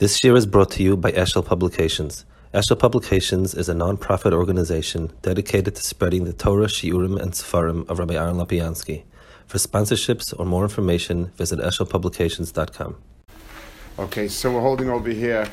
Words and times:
This 0.00 0.24
year 0.24 0.34
is 0.34 0.44
brought 0.44 0.72
to 0.72 0.82
you 0.82 0.96
by 0.96 1.12
Eshel 1.12 1.46
Publications. 1.46 2.24
Eshel 2.52 2.76
Publications 2.76 3.54
is 3.54 3.68
a 3.68 3.74
non-profit 3.74 4.32
organization 4.32 5.12
dedicated 5.22 5.76
to 5.76 5.82
spreading 5.84 6.24
the 6.24 6.32
Torah, 6.32 6.66
Shiurim, 6.66 7.16
and 7.16 7.30
Sefarim 7.30 7.88
of 7.88 8.00
Rabbi 8.00 8.14
Aaron 8.14 8.34
Lopiansky. 8.34 9.04
For 9.46 9.58
sponsorships 9.58 10.34
or 10.36 10.46
more 10.46 10.64
information, 10.64 11.26
visit 11.36 11.60
eshelpublications.com. 11.60 12.96
Okay, 14.00 14.26
so 14.26 14.52
we're 14.52 14.60
holding 14.60 14.90
over 14.90 15.10
here 15.10 15.48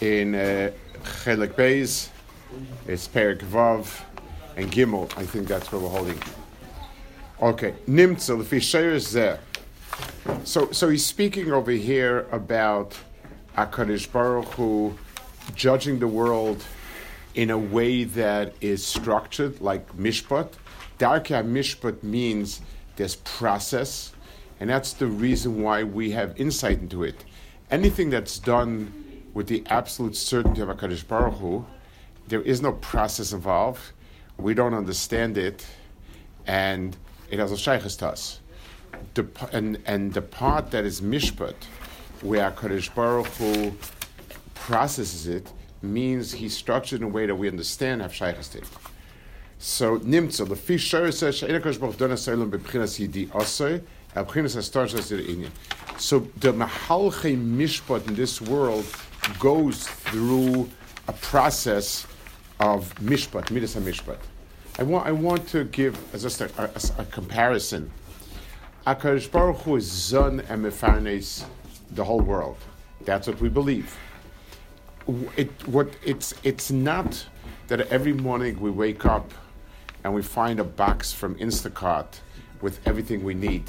in 0.00 0.36
uh, 0.36 0.70
Beis. 1.02 2.10
It's 2.86 3.08
Perek 3.08 3.40
Vav 3.40 4.00
and 4.56 4.70
Gimel. 4.70 5.12
I 5.18 5.26
think 5.26 5.48
that's 5.48 5.72
where 5.72 5.80
we're 5.80 5.88
holding. 5.88 6.22
Okay, 7.42 7.74
Nimtza, 7.88 8.38
the 8.38 8.44
Fisher 8.44 8.92
is 8.92 9.10
there. 9.10 9.40
So, 10.44 10.70
so 10.70 10.88
he's 10.88 11.04
speaking 11.04 11.50
over 11.50 11.72
here 11.72 12.28
about 12.30 12.96
Akadosh 13.56 14.10
Baruch 14.10 14.52
Hu 14.54 14.96
judging 15.54 15.98
the 15.98 16.08
world 16.08 16.64
in 17.34 17.50
a 17.50 17.58
way 17.58 18.04
that 18.04 18.54
is 18.60 18.84
structured, 18.84 19.60
like 19.60 19.96
mishpat. 19.96 20.52
Darkei 20.98 21.44
mishpat 21.44 22.02
means 22.02 22.60
there's 22.96 23.16
process, 23.16 24.12
and 24.60 24.70
that's 24.70 24.92
the 24.92 25.06
reason 25.06 25.62
why 25.62 25.82
we 25.82 26.12
have 26.12 26.38
insight 26.40 26.78
into 26.78 27.02
it. 27.02 27.24
Anything 27.70 28.10
that's 28.10 28.38
done 28.38 29.22
with 29.34 29.48
the 29.48 29.64
absolute 29.66 30.14
certainty 30.14 30.60
of 30.60 30.68
Akadosh 30.68 31.06
Baruch 31.06 31.34
Hu, 31.34 31.66
there 32.28 32.42
is 32.42 32.62
no 32.62 32.72
process 32.72 33.32
involved. 33.32 33.80
We 34.36 34.54
don't 34.54 34.74
understand 34.74 35.36
it, 35.36 35.66
and 36.46 36.96
it 37.30 37.38
has 37.38 37.52
a 37.52 37.56
shaykhs 37.56 37.96
to 37.96 38.08
us. 38.08 38.40
The, 39.14 39.26
and, 39.52 39.80
and 39.86 40.12
the 40.12 40.22
part 40.22 40.70
that 40.70 40.84
is 40.84 41.00
mishpat, 41.00 41.54
where 42.24 42.50
Kadosh 42.50 42.92
Baruch 42.94 43.26
Hu 43.26 43.74
processes 44.54 45.26
it 45.26 45.52
means 45.82 46.32
he's 46.32 46.56
structured 46.56 47.02
in 47.02 47.06
a 47.06 47.08
way 47.08 47.26
that 47.26 47.34
we 47.34 47.48
understand 47.48 48.00
have 48.00 48.14
shaykhs 48.14 48.56
So 49.58 49.98
nimtza 49.98 50.48
the 50.48 50.56
fish 50.56 50.90
says 50.90 51.36
she'ena 51.36 51.60
Kadosh 51.60 51.78
Baruch 51.78 51.96
Hu 51.96 52.08
donasaylum 52.08 52.50
bebchinas 52.50 52.98
yidi 52.98 53.28
asay 53.28 53.82
bebchinas 54.14 54.56
hastarshas 54.56 55.12
inyan. 55.12 55.50
So 56.00 56.20
the 56.38 56.52
mahalche 56.52 57.36
mishpat 57.36 58.08
in 58.08 58.14
this 58.14 58.40
world 58.40 58.86
goes 59.38 59.86
through 59.86 60.70
a 61.08 61.12
process 61.12 62.06
of 62.58 62.94
mishpat, 62.96 63.50
midas 63.50 63.74
mishpat. 63.76 64.18
I 64.78 64.82
want, 64.82 65.06
I 65.06 65.12
want 65.12 65.46
to 65.48 65.64
give 65.64 65.96
as 66.14 66.40
a, 66.40 66.50
a, 66.56 67.02
a 67.02 67.04
comparison. 67.04 67.90
Akadosh 68.86 69.30
Baruch 69.30 69.58
Hu 69.58 69.76
is 69.76 69.84
zon 69.84 70.40
and 70.48 70.64
mefarnes 70.64 71.44
the 71.90 72.04
whole 72.04 72.20
world. 72.20 72.56
That's 73.02 73.26
what 73.26 73.40
we 73.40 73.48
believe. 73.48 73.96
It, 75.36 75.50
what, 75.68 75.88
it's, 76.04 76.34
it's 76.42 76.70
not 76.70 77.26
that 77.68 77.80
every 77.88 78.12
morning 78.12 78.60
we 78.60 78.70
wake 78.70 79.04
up 79.04 79.32
and 80.02 80.14
we 80.14 80.22
find 80.22 80.60
a 80.60 80.64
box 80.64 81.12
from 81.12 81.34
Instacart 81.36 82.06
with 82.60 82.80
everything 82.86 83.22
we 83.22 83.34
need 83.34 83.64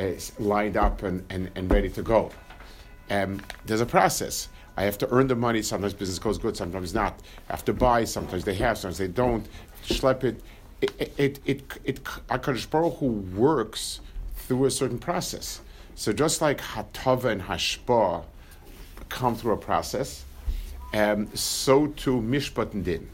uh, 0.00 0.12
lined 0.38 0.76
up 0.76 1.02
and, 1.02 1.24
and, 1.30 1.50
and 1.54 1.70
ready 1.70 1.88
to 1.90 2.02
go. 2.02 2.30
Um, 3.10 3.40
there's 3.66 3.80
a 3.80 3.86
process. 3.86 4.48
I 4.76 4.84
have 4.84 4.98
to 4.98 5.08
earn 5.10 5.26
the 5.26 5.36
money. 5.36 5.62
Sometimes 5.62 5.92
business 5.92 6.18
goes 6.18 6.38
good, 6.38 6.56
sometimes 6.56 6.94
not. 6.94 7.20
I 7.48 7.52
have 7.52 7.64
to 7.66 7.72
buy. 7.72 8.04
Sometimes 8.04 8.44
they 8.44 8.54
have, 8.54 8.78
sometimes 8.78 8.98
they 8.98 9.08
don't. 9.08 9.46
Schlep 9.84 10.24
it. 10.24 10.40
It, 10.80 10.94
it, 10.98 11.40
it, 11.44 11.62
it, 11.84 12.00
it 12.02 12.70
Baruch 12.70 13.00
works 13.02 14.00
through 14.34 14.64
a 14.64 14.70
certain 14.70 14.98
process. 14.98 15.60
So 15.94 16.12
just 16.12 16.40
like 16.40 16.60
hatova 16.60 17.26
and 17.26 17.42
hashpa 17.42 18.24
come 19.08 19.36
through 19.36 19.52
a 19.52 19.56
process, 19.56 20.24
um, 20.94 21.34
so 21.34 21.88
too 21.88 22.20
mishpat 22.20 22.72
and 22.72 22.84
din. 22.84 23.08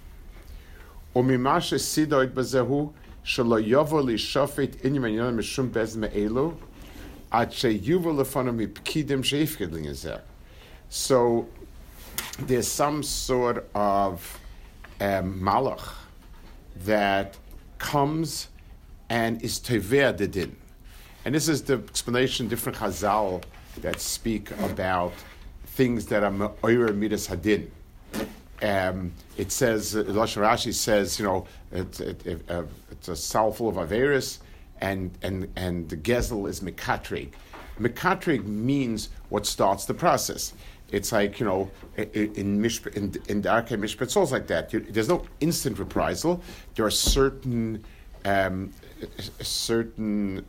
Umimasha 1.15 1.79
sidoit 1.79 2.31
bazehu 2.33 2.93
shelo 3.25 3.63
yovo 3.63 4.03
li 4.05 4.15
shofet 4.15 4.77
inyaman 4.83 5.15
yonah 5.15 5.37
mishum 5.37 5.73
bez 5.73 5.97
me'elu 5.97 6.57
ad 7.33 7.51
sheyuvo 7.51 8.15
lefono 8.15 8.55
mipkidim 8.55 9.23
sheifkedling 9.23 9.87
ezer. 9.87 10.21
So 10.89 11.49
there's 12.39 12.69
some 12.69 13.03
sort 13.03 13.69
of 13.75 14.39
um, 15.01 15.41
malach 15.41 15.95
that 16.85 17.37
comes 17.79 18.49
and 19.09 19.43
is 19.43 19.59
tever 19.59 20.13
the 20.13 20.27
din. 20.27 20.57
And 21.25 21.35
this 21.35 21.49
is 21.49 21.63
the 21.63 21.75
explanation 21.75 22.49
different 22.49 22.79
Chazal 22.79 23.43
that 23.83 24.01
speak 24.01 24.51
about 24.61 25.13
things 25.67 26.07
that 26.07 26.23
are 26.23 26.31
me'oyer 26.31 26.93
midas 26.93 27.29
hadin. 27.29 27.69
Um, 28.61 29.13
it 29.37 29.53
says, 29.53 29.95
Lashon 29.95 30.43
Rashi 30.43 30.75
says, 30.75 31.19
you 31.19 31.25
know, 31.25 31.47
it, 31.71 32.01
it, 32.01 32.27
it, 32.27 32.51
uh, 32.51 32.65
it's 32.91 33.09
a 33.09 33.15
cell 33.15 33.53
full 33.53 33.69
of 33.69 33.77
Averis, 33.77 34.39
and, 34.81 35.17
and, 35.23 35.49
and 35.55 35.89
the 35.89 35.97
Gezel 35.97 36.49
is 36.49 36.61
Mekatrig. 36.61 37.31
Mekatrig 37.79 38.45
means 38.45 39.11
what 39.29 39.47
starts 39.47 39.85
the 39.85 39.95
process. 39.95 40.55
It's 40.91 41.13
like, 41.13 41.39
you 41.39 41.47
know, 41.47 41.71
in 41.97 42.61
Mishpat, 42.61 42.97
in, 42.97 43.15
in 43.29 43.43
Darkei 43.43 43.79
Mishpat, 43.79 44.03
it's 44.03 44.17
always 44.17 44.33
like 44.33 44.47
that. 44.49 44.71
There's 44.71 45.09
no 45.09 45.25
instant 45.39 45.79
reprisal. 45.79 46.43
There 46.75 46.87
are 46.87 46.91
certain, 46.91 47.85
um, 48.25 48.73
certain 49.41 50.45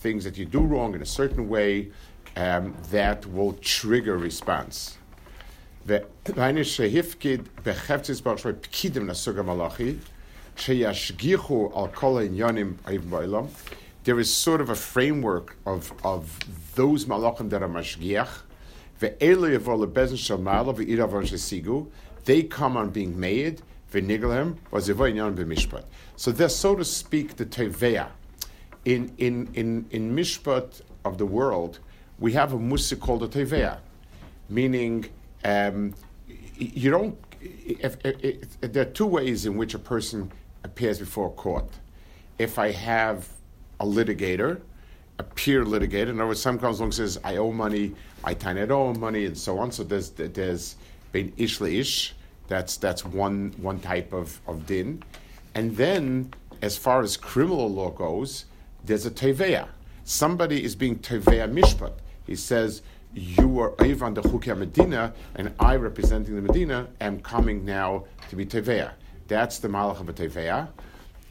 things 0.00 0.24
that 0.24 0.36
you 0.38 0.44
do 0.44 0.60
wrong 0.60 0.94
in 0.94 1.02
a 1.02 1.06
certain 1.06 1.48
way 1.48 1.90
um, 2.36 2.74
that 2.90 3.26
will 3.26 3.52
trigger 3.54 4.16
response. 4.16 4.96
There 14.04 14.18
is 14.18 14.32
sort 14.32 14.60
of 14.60 14.70
a 14.70 14.74
framework 14.74 15.56
of, 15.66 15.92
of 16.04 16.38
those 16.74 17.04
malachim 17.06 17.50
that 17.50 17.62
are 17.62 17.68
mashgiach. 17.68 18.28
They 22.24 22.42
come 22.42 22.76
on 22.76 22.90
being 22.90 23.18
made. 23.18 23.62
So 26.16 26.32
they're, 26.32 26.48
so 26.48 26.76
to 26.76 26.84
speak, 26.84 27.36
the 27.36 27.46
teveah 27.46 28.08
in, 28.84 29.12
in, 29.18 29.48
in, 29.54 29.86
in 29.90 30.14
Mishpat 30.14 30.82
of 31.04 31.18
the 31.18 31.26
world, 31.26 31.80
we 32.18 32.32
have 32.32 32.52
a 32.52 32.58
musa 32.58 32.96
called 32.96 33.22
a 33.22 33.28
Tevea, 33.28 33.78
meaning 34.48 35.06
um, 35.44 35.94
you 36.56 36.90
don't. 36.90 37.18
If, 37.40 37.96
if, 38.04 38.22
if, 38.22 38.72
there 38.72 38.82
are 38.82 38.90
two 38.90 39.06
ways 39.06 39.46
in 39.46 39.56
which 39.56 39.72
a 39.74 39.78
person 39.78 40.30
appears 40.62 40.98
before 40.98 41.28
a 41.28 41.30
court. 41.30 41.68
If 42.38 42.58
I 42.58 42.70
have 42.72 43.26
a 43.80 43.86
litigator, 43.86 44.60
a 45.18 45.22
peer 45.22 45.64
litigator, 45.64 46.08
in 46.08 46.16
other 46.16 46.28
words, 46.28 46.42
some 46.42 46.58
comes 46.58 46.80
along 46.80 46.92
says, 46.92 47.18
I 47.24 47.36
owe 47.36 47.52
money, 47.52 47.94
I 48.24 48.34
not 48.34 48.70
owe 48.70 48.92
money, 48.92 49.24
and 49.24 49.36
so 49.36 49.58
on. 49.58 49.72
So 49.72 49.84
there's 49.84 50.10
there's 50.10 50.76
bein 51.12 51.32
ish 51.38 51.60
ish. 51.62 52.14
That's 52.50 52.76
that's 52.76 53.04
one 53.04 53.54
one 53.58 53.78
type 53.78 54.12
of, 54.12 54.40
of 54.48 54.66
din. 54.66 55.04
And 55.54 55.76
then, 55.76 56.34
as 56.60 56.76
far 56.76 57.00
as 57.00 57.16
criminal 57.16 57.70
law 57.70 57.90
goes, 57.90 58.46
there's 58.84 59.06
a 59.06 59.10
teveya. 59.10 59.68
Somebody 60.02 60.64
is 60.64 60.74
being 60.74 60.98
teveya 60.98 61.48
mishpat. 61.48 61.92
He 62.26 62.34
says, 62.34 62.82
you 63.14 63.60
are 63.60 63.80
Ivan 63.80 64.14
the 64.14 64.22
Chukia 64.22 64.58
Medina, 64.58 65.12
and 65.36 65.52
I, 65.60 65.76
representing 65.76 66.34
the 66.34 66.42
Medina, 66.42 66.88
am 67.00 67.20
coming 67.20 67.64
now 67.64 68.04
to 68.30 68.36
be 68.36 68.44
teveya. 68.44 68.92
That's 69.28 69.58
the 69.58 69.68
malach 69.68 70.00
of 70.00 70.08
a 70.08 70.12
teveya. 70.12 70.68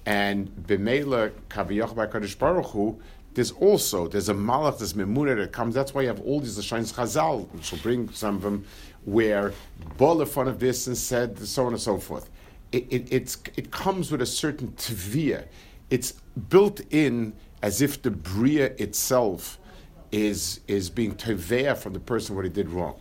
And 0.09 0.50
b'meila 0.50 1.31
kaviyach 1.50 1.96
by 1.96 2.08
Kadosh 2.08 2.38
Baruch 2.38 2.66
Hu, 2.72 3.00
there's 3.36 3.52
also 3.52 4.08
there's 4.08 4.28
a 4.28 4.34
malach, 4.34 4.80
there's 4.80 4.96
memuna 4.96 5.38
that 5.38 5.52
comes. 5.52 5.75
That's 5.75 5.94
why 5.94 6.02
you 6.02 6.08
have 6.08 6.20
all 6.22 6.40
these 6.40 6.58
Lashanis 6.58 6.92
Chazal, 6.94 7.47
which 7.53 7.72
will 7.72 7.78
bring 7.80 8.09
some 8.09 8.36
of 8.36 8.42
them, 8.42 8.66
where 9.06 9.53
Bola 9.98 10.25
front 10.25 10.50
of 10.50 10.60
this 10.60 10.88
and 10.88 10.98
said 10.98 11.38
so 11.38 11.68
on 11.68 11.74
and 11.74 11.81
so 11.81 12.00
forth. 12.00 12.28
It, 12.72 13.12
it, 13.12 13.38
it 13.56 13.72
comes 13.72 14.12
with 14.12 14.22
a 14.22 14.25
certain 14.25 14.69
tviyah 14.69 15.45
it's 15.89 16.13
built 16.50 16.81
in 16.92 17.33
as 17.62 17.81
if 17.81 18.01
the 18.01 18.12
bria 18.12 18.66
itself 18.78 19.57
is 20.12 20.62
is 20.68 20.89
being 20.89 21.13
teveya 21.16 21.78
from 21.78 21.94
the 21.94 22.00
person 22.00 22.36
what 22.36 22.45
he 22.45 22.50
did 22.50 22.69
wrong. 22.69 22.95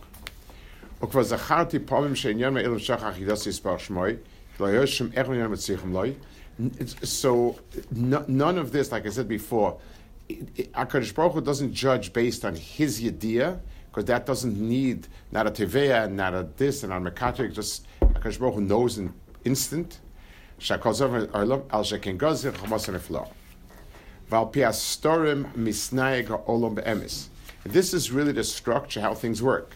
So 7.03 7.57
none 7.91 8.57
of 8.57 8.71
this, 8.71 8.91
like 8.91 9.05
I 9.05 9.09
said 9.09 9.27
before, 9.27 9.77
Akadosh 10.29 11.13
Baruch 11.15 11.33
Hu 11.33 11.41
doesn't 11.41 11.73
judge 11.73 12.11
based 12.13 12.43
on 12.45 12.55
his 12.55 13.03
idea, 13.03 13.59
because 13.87 14.05
that 14.05 14.25
doesn't 14.25 14.59
need 14.59 15.07
not 15.31 15.47
a 15.47 15.51
teveya, 15.51 16.05
and 16.05 16.17
not 16.17 16.33
a 16.33 16.47
this, 16.57 16.83
and 16.83 16.91
not 16.91 17.01
a 17.01 17.11
mekatrik. 17.11 17.53
Just 17.53 17.87
Akadosh 18.01 18.39
Baruch 18.39 18.55
Hu 18.55 18.61
knows 18.61 18.97
in 18.97 19.13
instant. 19.45 19.99
This 27.65 27.93
is 27.93 28.11
really 28.11 28.31
the 28.31 28.43
structure, 28.43 29.01
how 29.01 29.13
things 29.13 29.41
work. 29.41 29.75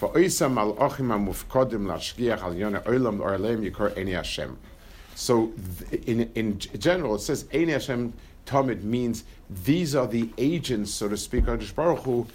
oisam 0.00 0.58
al 0.58 0.74
ochim 0.74 1.08
amufkodim 1.08 1.86
lashgiach 1.86 2.42
al 2.42 2.54
yona 2.54 2.82
oilam 2.84 3.18
orleim 3.20 3.68
yikor 3.68 3.94
eni 3.96 4.12
Hashem. 4.14 4.56
So 5.14 5.52
in, 6.06 6.30
in 6.34 6.58
general, 6.58 7.14
it 7.14 7.20
says 7.20 7.44
eni 7.44 7.72
Hashem 7.72 8.12
Talmud 8.46 8.84
means 8.84 9.24
these 9.64 9.94
are 9.94 10.06
the 10.06 10.30
agents, 10.38 10.92
so 10.94 11.08
to 11.08 11.16
speak, 11.16 11.48
of 11.48 11.74
Baruch 11.74 12.04
Hu, 12.04 12.26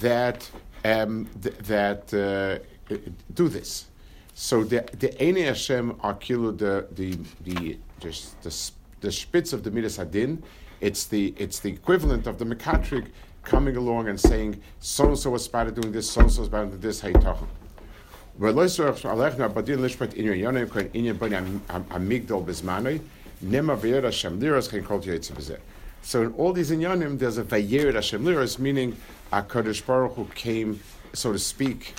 that 0.00 0.48
um, 0.84 1.28
th- 1.42 1.56
that 1.58 2.14
uh, 2.14 2.94
do 3.34 3.48
this. 3.48 3.86
So 4.34 4.64
the 4.64 4.88
the 4.98 5.10
Ene 5.22 5.44
Hashem 5.46 5.96
are 6.00 6.14
kilu 6.14 6.56
the 6.56 6.86
the 6.92 7.18
the 7.44 7.78
just 8.00 8.40
the, 8.42 8.54
the 9.00 9.12
spitz 9.12 9.52
of 9.52 9.64
the 9.64 9.70
Midas 9.70 9.98
Hadin. 9.98 10.42
It's 10.80 11.06
the 11.06 11.34
it's 11.36 11.58
the 11.60 11.70
equivalent 11.72 12.26
of 12.26 12.38
the 12.38 12.44
Mekatrik 12.44 13.06
coming 13.46 13.76
along 13.76 14.08
and 14.08 14.20
saying 14.20 14.60
so 14.80 15.06
and 15.06 15.18
so 15.18 15.30
was 15.30 15.44
spotted 15.44 15.74
doing 15.80 15.92
this, 15.92 16.10
so 16.10 16.20
and 16.20 16.30
so 16.30 16.40
was 16.40 16.48
spotted 16.48 16.70
doing 16.70 16.80
this. 16.80 17.00
Hey. 17.00 17.12
So 26.02 26.22
in 26.22 26.32
all 26.34 26.52
these 26.52 26.70
inyanim, 26.70 27.18
there's 27.18 27.38
a 27.38 27.44
vayer 27.44 27.92
Hashem 27.92 28.24
liras, 28.24 28.58
meaning 28.58 28.96
a 29.32 29.42
Kadosh 29.42 29.84
Baruch 29.86 30.14
who 30.14 30.26
came, 30.34 30.80
so 31.12 31.32
to 31.32 31.38
speak, 31.38 31.94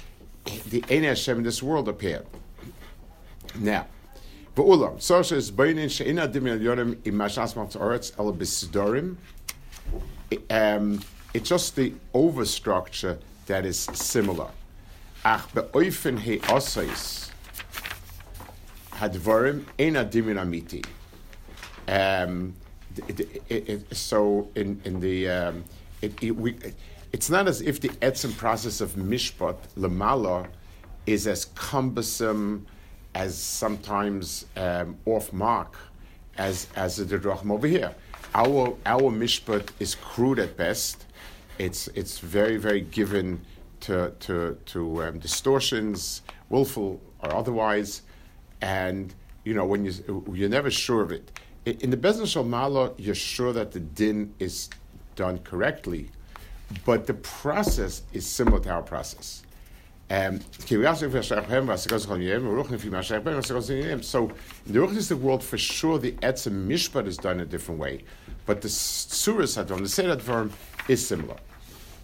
the 0.70 0.84
Ein 0.92 1.04
Hashem 1.04 1.40
in 1.40 1.44
this 1.44 1.64
world 1.64 1.90
appeared. 1.90 2.26
Now, 3.58 3.88
V'ulam, 4.56 4.98
Sosha 4.98 5.34
is 5.34 5.52
Bainin 5.52 5.90
She'ina 5.90 6.28
Dim 6.28 6.44
Yonim 6.44 6.96
Imashas 6.98 7.56
Oretz 7.56 8.12
El 8.20 8.34
B'Sidorim. 8.34 9.16
Um, 10.50 11.02
it's 11.34 11.50
just 11.50 11.76
the 11.76 11.94
overstructure 12.14 13.20
that 13.48 13.66
is 13.66 13.80
similar. 13.94 14.50
Ach 15.26 15.46
be'oifen 15.54 16.18
hadvarim 19.00 19.66
amiti. 19.78 20.86
Um, 21.88 22.54
it, 23.08 23.20
it, 23.50 23.70
it, 23.70 23.96
so 23.96 24.50
in 24.56 24.82
in 24.86 25.00
the 25.00 25.30
um, 25.30 25.64
we, 26.22 26.56
it's 27.14 27.30
not 27.30 27.48
as 27.48 27.62
if 27.62 27.80
the 27.80 27.90
etzim 27.90 28.36
process 28.38 28.82
of 28.82 28.96
mishpat 28.96 29.58
lemala 29.78 30.48
is 31.06 31.28
as 31.28 31.46
cumbersome 31.56 32.66
as 33.16 33.38
sometimes 33.38 34.46
um, 34.56 34.98
off 35.06 35.32
mark 35.34 35.78
as 36.38 36.68
as 36.76 36.98
the 36.98 37.18
drachma 37.18 37.54
over 37.54 37.68
here. 37.68 37.96
Our 38.36 38.76
our 38.86 39.12
mishpat 39.12 39.70
is 39.80 39.96
crude 39.96 40.40
at 40.40 40.58
best. 40.58 41.06
It's 41.58 41.88
it's 41.90 42.20
very 42.20 42.58
very 42.58 42.82
given 42.82 43.42
to 43.82 44.14
to 44.22 44.58
to 44.66 45.04
um, 45.04 45.20
distortions, 45.20 46.22
willful 46.50 47.02
or 47.22 47.36
otherwise, 47.36 48.04
and 48.62 49.14
you 49.44 49.54
know 49.54 49.66
when 49.66 49.86
you 49.86 50.24
you're 50.34 50.50
never 50.50 50.72
sure 50.72 51.02
of 51.02 51.12
it 51.12 51.32
in 51.68 51.90
the 51.90 51.98
business 51.98 52.36
of 52.38 52.48
Mala, 52.48 52.94
you're 52.98 53.16
sure 53.16 53.52
that 53.52 53.72
the 53.74 53.80
din 53.82 54.34
is 54.40 54.70
done 55.16 55.40
correctly, 55.40 56.10
but 56.86 57.08
the 57.08 57.14
process 57.14 58.04
is 58.14 58.26
similar 58.26 58.60
to 58.62 58.70
our 58.70 58.82
process. 58.82 59.44
Um, 60.10 60.40
so 60.40 60.48
in 60.62 60.80
the 60.80 61.00
Ruchnistic 64.80 65.20
world, 65.20 65.44
for 65.44 65.58
sure, 65.58 66.00
the 66.00 66.14
Etzem 66.14 66.66
Mishpat 66.66 67.06
is 67.06 67.18
done 67.18 67.42
a 67.42 67.46
different 67.46 67.82
way, 67.82 68.06
but 68.46 68.62
the 68.62 68.70
Suras 68.70 69.58
Hadron, 69.58 69.84
the 69.84 69.90
Seder 69.90 70.18
form, 70.18 70.54
is 70.88 71.06
similar. 71.06 71.36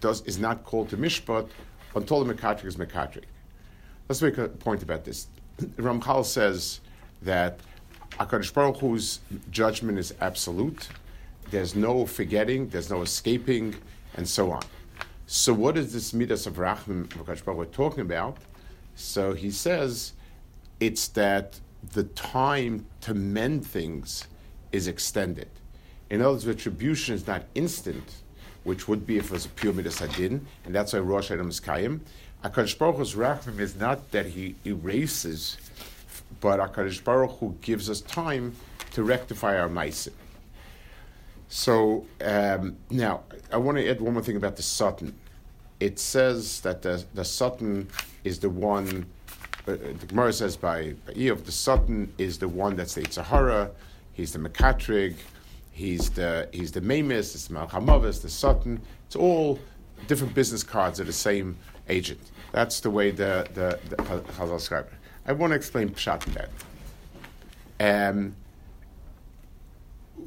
does 0.00 0.22
is 0.22 0.38
not 0.38 0.64
called 0.64 0.88
to 0.90 0.96
mishpat 0.96 1.48
until 1.94 2.24
the 2.24 2.34
mekatrik 2.34 2.66
is 2.66 2.76
mekatrik. 2.76 3.24
Let's 4.08 4.22
make 4.22 4.38
a 4.38 4.48
point 4.48 4.82
about 4.82 5.04
this. 5.04 5.28
Ramchal 5.76 6.24
says 6.24 6.80
that 7.22 7.60
Hakadosh 8.12 8.52
Baruch 8.52 8.78
Hu's 8.78 9.20
judgment 9.50 9.98
is 9.98 10.14
absolute 10.20 10.88
there's 11.50 11.74
no 11.74 12.06
forgetting, 12.06 12.68
there's 12.68 12.90
no 12.90 13.02
escaping, 13.02 13.74
and 14.14 14.26
so 14.28 14.52
on. 14.52 14.62
So, 15.26 15.52
what 15.52 15.76
is 15.76 15.92
this 15.92 16.12
midas 16.12 16.46
of 16.46 16.54
Rachman 16.54 17.54
we're 17.56 17.64
talking 17.66 18.00
about? 18.00 18.38
So, 18.94 19.32
he 19.32 19.50
says 19.50 20.12
it's 20.78 21.08
that 21.08 21.60
the 21.92 22.04
time 22.04 22.86
to 23.02 23.14
mend 23.14 23.66
things 23.66 24.26
is 24.72 24.86
extended. 24.86 25.48
In 26.08 26.20
other 26.20 26.32
words, 26.32 26.46
retribution 26.46 27.14
is 27.14 27.26
not 27.26 27.44
instant, 27.54 28.22
which 28.64 28.88
would 28.88 29.06
be 29.06 29.18
if 29.18 29.26
it 29.26 29.32
was 29.32 29.46
a 29.46 29.48
pure 29.50 29.72
midas 29.72 30.00
hadin, 30.00 30.40
and 30.64 30.74
that's 30.74 30.92
why 30.92 30.98
Rosh 30.98 31.30
Hashanah 31.30 31.48
is 31.48 31.60
kayim. 31.60 32.00
Akadosh 32.44 32.78
Baruch 32.78 32.96
Hu's 32.96 33.14
rachmim 33.14 33.58
is 33.60 33.76
not 33.76 34.10
that 34.12 34.26
he 34.26 34.54
erases, 34.64 35.58
but 36.40 36.58
Akadosh 36.58 37.02
Baruch 37.04 37.38
Hu 37.38 37.54
gives 37.60 37.90
us 37.90 38.00
time 38.00 38.54
to 38.92 39.02
rectify 39.02 39.58
our 39.58 39.68
meisim. 39.68 40.12
So 41.48 42.06
um, 42.24 42.76
now 42.90 43.22
I 43.52 43.56
want 43.56 43.76
to 43.78 43.88
add 43.88 44.00
one 44.00 44.14
more 44.14 44.22
thing 44.22 44.36
about 44.36 44.56
the 44.56 44.62
Sutton. 44.62 45.14
It 45.80 45.98
says 45.98 46.60
that 46.60 46.82
the, 46.82 47.04
the 47.14 47.24
Sutton 47.24 47.88
is 48.24 48.38
the 48.38 48.50
one. 48.50 49.06
Uh, 49.66 49.72
the 49.72 50.06
Gemara 50.06 50.32
says 50.32 50.56
by, 50.56 50.94
by 51.06 51.12
Eov, 51.12 51.44
the 51.44 51.52
Sutton 51.52 52.12
is 52.18 52.38
the 52.38 52.48
one 52.48 52.76
that's 52.76 52.94
the 52.94 53.04
Sahara. 53.10 53.70
He's 54.12 54.32
the 54.32 54.38
Makatrig. 54.38 55.16
He's 55.70 56.10
the 56.10 56.48
he's 56.52 56.72
the 56.72 56.80
Mamis. 56.80 57.48
The 57.48 57.54
Malchamavis. 57.54 58.22
The 58.22 58.28
Sutton. 58.28 58.80
It's 59.06 59.16
all 59.16 59.58
different 60.06 60.34
business 60.34 60.62
cards 60.62 61.00
of 61.00 61.06
the 61.06 61.12
same 61.12 61.56
agent. 61.88 62.20
That's 62.52 62.80
the 62.80 62.90
way 62.90 63.10
the 63.10 63.46
the, 63.54 63.78
the 63.88 64.22
I'll 64.38 64.48
describe 64.48 64.86
it. 64.86 64.94
I 65.26 65.32
want 65.32 65.52
to 65.52 65.56
explain 65.56 65.90
pshat 65.90 66.26
in 66.26 66.34
that. 66.34 68.08
Um, 68.08 68.36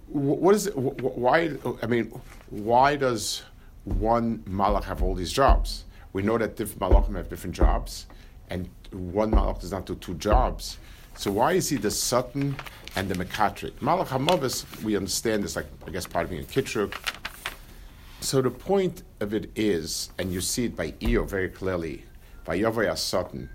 what 0.07 0.55
is 0.55 0.67
it? 0.67 0.77
Why? 0.77 1.51
I 1.81 1.87
mean, 1.87 2.11
why 2.49 2.95
does 2.95 3.43
one 3.83 4.39
malach 4.49 4.83
have 4.85 5.03
all 5.03 5.15
these 5.15 5.31
jobs? 5.31 5.85
We 6.13 6.21
know 6.21 6.37
that 6.37 6.55
different 6.55 6.79
malachim 6.79 7.15
have 7.15 7.29
different 7.29 7.55
jobs, 7.55 8.07
and 8.49 8.69
one 8.91 9.31
malach 9.31 9.61
does 9.61 9.71
not 9.71 9.85
do 9.85 9.95
two 9.95 10.15
jobs. 10.15 10.77
So 11.15 11.31
why 11.31 11.53
is 11.53 11.69
he 11.69 11.77
the 11.77 11.91
Sutton 11.91 12.55
and 12.95 13.07
the 13.07 13.15
Mekatrik? 13.15 13.73
Malach 13.79 14.07
Hamavis, 14.07 14.81
we 14.83 14.97
understand 14.97 15.43
this, 15.43 15.55
like 15.55 15.67
I 15.87 15.91
guess 15.91 16.07
part 16.07 16.25
of 16.25 16.31
being 16.31 16.43
a 16.43 16.45
Kitruk. 16.45 16.95
So 18.19 18.41
the 18.41 18.49
point 18.49 19.03
of 19.19 19.33
it 19.33 19.51
is, 19.55 20.09
and 20.17 20.31
you 20.31 20.41
see 20.41 20.65
it 20.65 20.75
by 20.75 20.93
Eo 21.01 21.23
very 21.23 21.49
clearly, 21.49 22.05
by 22.45 22.57
Yovaya 22.57 22.97
Sutton, 22.97 23.49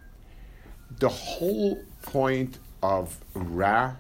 the 0.98 1.08
whole 1.08 1.82
point 2.02 2.58
of 2.82 3.18
Ra 3.34 3.94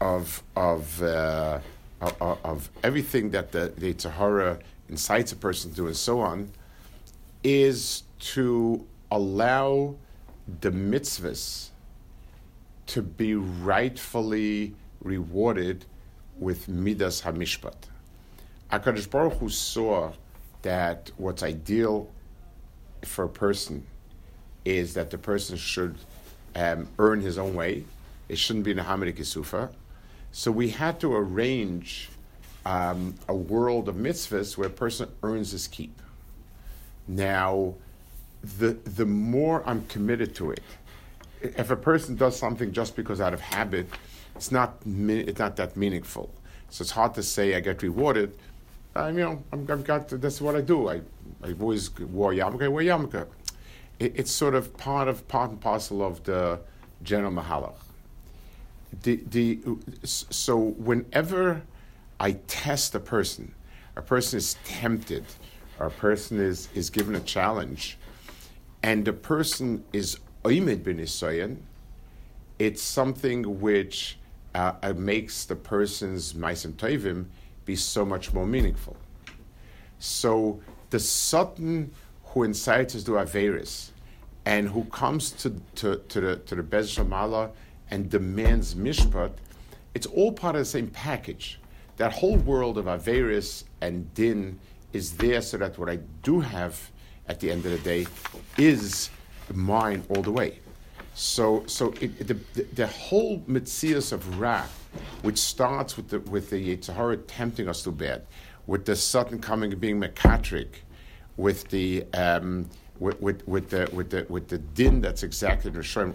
of 0.00 0.42
of, 0.54 1.02
uh, 1.02 1.60
of, 2.00 2.38
of 2.44 2.70
everything 2.82 3.30
that 3.30 3.52
the, 3.52 3.72
the 3.78 3.94
Tahara 3.94 4.58
incites 4.88 5.32
a 5.32 5.36
person 5.36 5.70
to 5.70 5.76
do 5.76 5.86
and 5.86 5.96
so 5.96 6.20
on 6.20 6.50
is 7.42 8.02
to 8.18 8.84
allow 9.10 9.94
the 10.60 10.70
mitzvahs 10.70 11.70
to 12.86 13.02
be 13.02 13.34
rightfully 13.34 14.74
rewarded 15.02 15.84
with 16.38 16.68
midas 16.68 17.22
hamishpat. 17.22 17.74
Hakadosh 18.70 19.08
Baruch 19.08 19.34
Hu 19.34 19.48
saw 19.48 20.12
that 20.62 21.10
what's 21.16 21.42
ideal 21.42 22.10
for 23.02 23.24
a 23.24 23.28
person 23.28 23.86
is 24.64 24.94
that 24.94 25.10
the 25.10 25.18
person 25.18 25.56
should 25.56 25.96
um, 26.56 26.88
earn 26.98 27.20
his 27.20 27.38
own 27.38 27.54
way. 27.54 27.84
It 28.28 28.38
shouldn't 28.38 28.64
be 28.64 28.70
in 28.70 28.78
a 28.78 28.84
Hamidik 28.84 29.18
Isufa. 29.18 29.70
So 30.32 30.50
we 30.50 30.70
had 30.70 30.98
to 31.00 31.14
arrange 31.14 32.08
um, 32.64 33.14
a 33.28 33.34
world 33.34 33.88
of 33.88 33.96
mitzvahs 33.96 34.56
where 34.56 34.68
a 34.68 34.70
person 34.70 35.10
earns 35.22 35.52
his 35.52 35.68
keep. 35.68 36.00
Now, 37.06 37.74
the, 38.42 38.72
the 38.72 39.04
more 39.04 39.62
I'm 39.66 39.84
committed 39.86 40.34
to 40.36 40.50
it, 40.50 40.62
if 41.44 41.70
a 41.70 41.76
person 41.76 42.16
does 42.16 42.38
something 42.38 42.72
just 42.72 42.96
because 42.96 43.20
out 43.20 43.34
of 43.34 43.40
habit, 43.40 43.86
it's 44.34 44.50
not, 44.50 44.78
it's 44.86 45.38
not 45.38 45.56
that 45.56 45.76
meaningful. 45.76 46.32
So 46.70 46.82
it's 46.82 46.90
hard 46.90 47.14
to 47.14 47.22
say 47.22 47.54
I 47.54 47.60
get 47.60 47.82
rewarded. 47.82 48.36
I, 48.96 49.08
you 49.08 49.14
know, 49.14 49.42
i 49.52 49.56
have 49.56 49.84
got 49.84 50.08
that's 50.08 50.40
what 50.40 50.56
I 50.56 50.60
do. 50.60 50.88
I, 50.88 51.00
I've 51.42 51.60
always 51.60 51.96
wore 51.98 52.32
yarmulke, 52.32 52.64
I 52.64 52.68
wear 52.68 52.84
yarmulke. 52.84 53.26
It, 53.98 54.12
it's 54.16 54.30
sort 54.30 54.54
of 54.54 54.76
part 54.76 55.08
of 55.08 55.26
part 55.28 55.50
and 55.50 55.60
parcel 55.60 56.02
of 56.02 56.22
the 56.24 56.60
general 57.02 57.32
mahalach. 57.32 57.74
The, 59.02 59.16
the, 59.26 59.60
so 60.04 60.56
whenever 60.56 61.62
I 62.20 62.32
test 62.46 62.94
a 62.94 63.00
person, 63.00 63.54
a 63.96 64.02
person 64.02 64.36
is 64.38 64.56
tempted, 64.64 65.24
or 65.80 65.86
a 65.86 65.90
person 65.90 66.38
is, 66.40 66.68
is 66.74 66.90
given 66.90 67.16
a 67.16 67.20
challenge, 67.20 67.98
and 68.84 69.04
the 69.04 69.12
person 69.12 69.84
is 69.92 70.18
oimid 70.44 70.84
bin 70.84 71.00
it's 72.58 72.82
something 72.82 73.60
which 73.60 74.18
uh, 74.54 74.92
makes 74.96 75.44
the 75.44 75.56
person's 75.56 76.34
maisim 76.34 76.72
tovim 76.74 77.26
be 77.64 77.74
so 77.74 78.04
much 78.04 78.32
more 78.32 78.46
meaningful. 78.46 78.96
So 79.98 80.60
the 80.90 81.00
Sutton 81.00 81.90
who 82.26 82.42
incites 82.44 82.94
us 82.94 83.02
to 83.04 83.12
Averis 83.12 83.90
and 84.44 84.68
who 84.68 84.84
comes 84.84 85.30
to, 85.32 85.60
to, 85.76 85.96
to 86.08 86.20
the 86.20 86.36
to 86.36 86.54
the 86.54 86.62
Bez 86.62 86.94
Shamala 86.94 87.50
and 87.90 88.10
demands 88.10 88.74
mishpat, 88.74 89.32
it's 89.94 90.06
all 90.06 90.32
part 90.32 90.56
of 90.56 90.60
the 90.60 90.66
same 90.66 90.88
package. 90.88 91.58
That 91.96 92.12
whole 92.12 92.36
world 92.36 92.76
of 92.76 92.84
Averis 92.86 93.64
and 93.80 94.12
Din 94.14 94.58
is 94.92 95.16
there 95.16 95.40
so 95.40 95.56
that 95.58 95.78
what 95.78 95.88
I 95.88 95.96
do 96.22 96.40
have 96.40 96.90
at 97.28 97.40
the 97.40 97.50
end 97.50 97.64
of 97.64 97.72
the 97.72 97.78
day 97.78 98.06
is 98.58 99.10
mine 99.52 100.04
all 100.08 100.22
the 100.22 100.32
way. 100.32 100.58
So, 101.14 101.64
so 101.66 101.94
it, 102.00 102.26
the, 102.26 102.34
the, 102.74 102.86
whole 102.88 103.38
mitzias 103.40 104.12
of 104.12 104.40
wrath, 104.40 104.88
which 105.22 105.38
starts 105.38 105.96
with 105.96 106.08
the 106.08 106.18
with 106.20 106.50
the 106.50 106.76
Yitzhara 106.76 107.22
tempting 107.28 107.68
us 107.68 107.82
to 107.82 107.92
bad, 107.92 108.26
with 108.66 108.84
the 108.84 108.96
sudden 108.96 109.38
coming 109.38 109.70
and 109.70 109.80
being 109.80 110.00
mekatric, 110.00 110.68
with 111.36 111.68
the 111.68 112.04
um, 112.14 112.68
with, 112.98 113.20
with, 113.20 113.46
with, 113.46 113.70
the 113.70 113.88
with 113.92 114.10
the 114.10 114.26
with 114.28 114.48
the 114.48 114.58
din 114.58 115.00
that's 115.00 115.22
exactly 115.22 115.70
in 115.70 115.76
Rishon, 115.76 116.14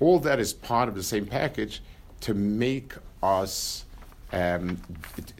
all 0.00 0.18
that 0.20 0.38
is 0.38 0.52
part 0.52 0.90
of 0.90 0.94
the 0.94 1.02
same 1.02 1.24
package 1.24 1.82
to 2.20 2.34
make 2.34 2.92
us 3.22 3.86
um, 4.32 4.78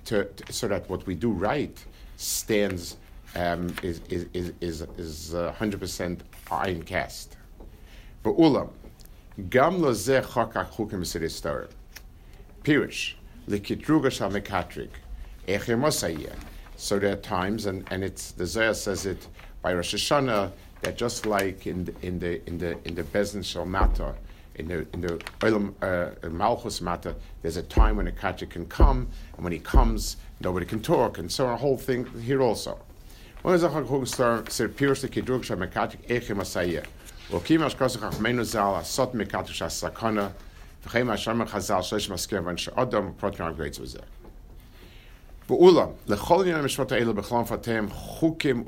to, 0.07 0.25
to, 0.25 0.53
so 0.53 0.69
that 0.69 0.89
what 0.89 1.07
we 1.07 1.15
do 1.15 1.31
right 1.31 1.85
stands 2.17 2.97
um, 3.35 3.75
is 3.83 4.01
is 4.09 4.53
is 4.61 4.87
is 4.99 5.35
hundred 5.57 5.81
percent 5.81 6.23
iron 6.51 6.83
cast. 6.83 7.37
But 8.23 8.37
ulam 8.37 8.71
gam 9.51 9.81
lo 9.81 9.93
ze 9.93 10.21
chakach 10.21 10.71
chukim 10.73 11.01
b'siris 11.01 11.69
Pirish 12.63 13.15
likitruga 13.49 14.11
shal 14.11 14.31
mekatrik 14.31 14.91
echem 15.47 16.33
So 16.77 16.99
there 16.99 17.13
are 17.13 17.17
times, 17.17 17.67
and, 17.67 17.87
and 17.91 18.03
it's 18.03 18.33
the 18.33 18.47
Zohar 18.47 18.75
says 18.75 19.07
it 19.07 19.27
by 19.63 19.75
Rosh 19.75 19.95
Hashanah 19.95 20.53
that 20.83 20.97
just 20.97 21.27
like 21.27 21.67
in 21.67 21.85
the 21.85 21.95
in 22.03 22.19
the 22.19 22.47
in 22.47 22.59
the 22.59 22.79
in 22.87 22.95
the 22.95 23.03
Bezin 23.03 23.45
Shal 23.45 23.67
Mata, 23.67 24.15
in 24.57 24.69
the 24.69 24.87
in 24.93 25.01
the 25.01 25.19
Olam 25.41 25.75
uh, 25.83 26.29
Malchus 26.29 26.81
Mata, 26.81 27.15
there's 27.43 27.57
a 27.57 27.63
time 27.63 27.97
when 27.97 28.07
a 28.07 28.13
katrik 28.13 28.51
can 28.51 28.67
come, 28.67 29.09
and 29.35 29.45
when 29.45 29.53
he 29.53 29.59
comes, 29.59 30.17
nobody 30.41 30.67
can 30.67 30.81
talk, 30.81 31.19
and 31.19 31.31
so. 31.31 31.49
A 31.49 31.57
whole 31.57 31.77
thing 31.79 32.07
here 32.21 32.43
also. 32.43 32.79
Greats 33.45 33.69
was 43.79 43.93
there. 43.93 44.05
Ba'ula 45.47 45.95
Lechol 46.07 47.47
Fatem 47.47 47.91
Chukim. 47.91 48.65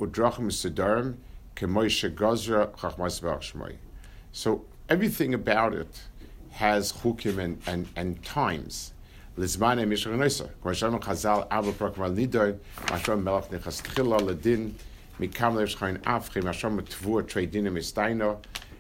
So 4.33 4.65
everything 4.91 5.33
about 5.33 5.73
it 5.73 6.03
has 6.51 6.93
chukim 6.93 7.39
and, 7.39 7.63
and, 7.67 7.89
and 7.97 8.23
times. 8.23 8.93
Lizmane 9.37 9.87
Mishra 9.87 10.13
K'moy 10.13 10.75
Shem 10.75 10.99
Chazal 10.99 11.47
Abel 11.53 11.73
Prokmal 11.75 12.17
Nidoin 12.17 12.59
Mashrom 12.87 13.23
Melech 13.23 13.51
Nechas 13.51 13.83
Tchila 13.83 14.19
Ledin 14.19 14.73
mikam 15.21 15.55
lev 15.55 15.69
shchayin 15.69 16.01
af 16.07 16.33
chim 16.33 16.45
hashom 16.45 16.81
tvur 16.81 17.27
trei 17.29 17.47
dinim 17.47 17.77
istaino 17.77 18.39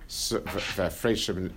v'afrei 0.08 1.14
shemin. 1.14 1.50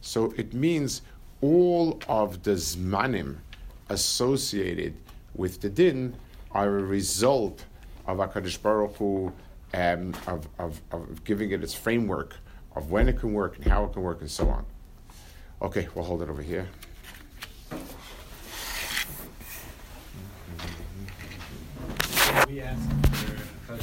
So 0.00 0.34
it 0.36 0.54
means 0.54 1.02
all 1.40 2.00
of 2.08 2.42
the 2.44 2.52
zmanim 2.52 3.36
associated 3.88 4.94
with 5.34 5.60
the 5.60 5.68
din 5.68 6.14
are 6.52 6.78
a 6.78 6.82
result 6.82 7.64
of 8.06 8.18
HaKadosh 8.18 8.62
Baruch 8.62 8.96
Hu, 8.96 9.32
of 9.74 11.24
giving 11.24 11.50
it 11.50 11.64
its 11.64 11.74
framework 11.74 12.36
of 12.76 12.92
when 12.92 13.08
it 13.08 13.18
can 13.18 13.32
work 13.32 13.56
and 13.56 13.66
how 13.66 13.84
it 13.84 13.92
can 13.92 14.02
work 14.02 14.20
and 14.20 14.30
so 14.30 14.48
on. 14.48 14.64
Okay, 15.62 15.88
we'll 15.94 16.04
hold 16.04 16.22
it 16.22 16.28
over 16.28 16.42
here. 16.42 16.68
we 22.48 22.60
ask 22.60 22.88
for 23.66 23.76